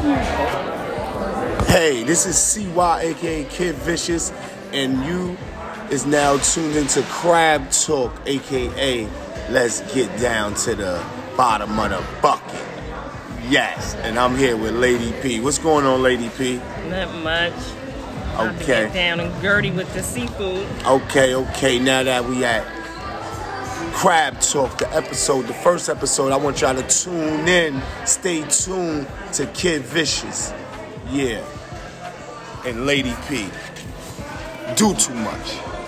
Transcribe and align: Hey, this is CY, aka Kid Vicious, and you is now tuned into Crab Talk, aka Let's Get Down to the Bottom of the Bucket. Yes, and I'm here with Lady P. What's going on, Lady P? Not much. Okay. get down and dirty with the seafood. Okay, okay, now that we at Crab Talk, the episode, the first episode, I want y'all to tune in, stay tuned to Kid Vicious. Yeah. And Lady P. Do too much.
Hey, 0.00 2.02
this 2.04 2.24
is 2.24 2.38
CY, 2.38 3.00
aka 3.02 3.44
Kid 3.44 3.74
Vicious, 3.74 4.32
and 4.72 5.04
you 5.04 5.36
is 5.90 6.06
now 6.06 6.38
tuned 6.38 6.74
into 6.74 7.02
Crab 7.02 7.70
Talk, 7.70 8.10
aka 8.24 9.06
Let's 9.50 9.82
Get 9.92 10.18
Down 10.18 10.54
to 10.54 10.74
the 10.74 11.04
Bottom 11.36 11.78
of 11.78 11.90
the 11.90 12.02
Bucket. 12.22 12.64
Yes, 13.50 13.94
and 13.96 14.18
I'm 14.18 14.38
here 14.38 14.56
with 14.56 14.74
Lady 14.74 15.12
P. 15.20 15.38
What's 15.40 15.58
going 15.58 15.84
on, 15.84 16.02
Lady 16.02 16.30
P? 16.30 16.56
Not 16.88 17.14
much. 17.16 17.52
Okay. 18.38 18.86
get 18.86 18.94
down 18.94 19.20
and 19.20 19.42
dirty 19.42 19.70
with 19.70 19.92
the 19.92 20.02
seafood. 20.02 20.66
Okay, 20.86 21.34
okay, 21.34 21.78
now 21.78 22.02
that 22.04 22.24
we 22.24 22.42
at 22.42 22.64
Crab 23.92 24.40
Talk, 24.40 24.78
the 24.78 24.92
episode, 24.94 25.46
the 25.46 25.54
first 25.54 25.88
episode, 25.88 26.32
I 26.32 26.36
want 26.36 26.60
y'all 26.60 26.74
to 26.74 26.82
tune 26.82 27.46
in, 27.46 27.82
stay 28.04 28.42
tuned 28.48 29.06
to 29.34 29.46
Kid 29.48 29.82
Vicious. 29.82 30.52
Yeah. 31.10 31.44
And 32.64 32.86
Lady 32.86 33.14
P. 33.28 33.48
Do 34.76 34.94
too 34.94 35.14
much. 35.14 35.79